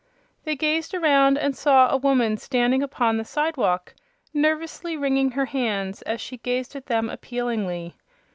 They 0.45 0.55
gazed 0.55 0.95
around 0.95 1.37
and 1.37 1.55
saw 1.55 1.87
a 1.91 1.95
woman 1.97 2.35
standing 2.37 2.81
upon 2.81 3.17
the 3.17 3.23
sidewalk 3.23 3.93
nervously 4.33 4.97
wringing 4.97 5.29
her 5.29 5.45
hands 5.45 6.01
as 6.01 6.19
she 6.19 6.37
gazed 6.37 6.75
at 6.75 6.87
them 6.87 7.07
appealingly. 7.07 7.93